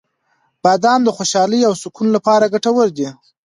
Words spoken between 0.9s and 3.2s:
د خوشحالۍ او سکون لپاره ګټور دي.